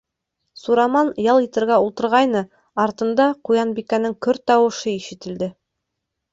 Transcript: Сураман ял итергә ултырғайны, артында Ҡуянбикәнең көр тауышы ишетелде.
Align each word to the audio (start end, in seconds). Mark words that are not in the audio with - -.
Сураман 0.61 1.11
ял 1.33 1.41
итергә 1.47 1.77
ултырғайны, 1.83 2.43
артында 2.87 3.29
Ҡуянбикәнең 3.51 4.19
көр 4.29 4.43
тауышы 4.51 4.99
ишетелде. 4.99 5.55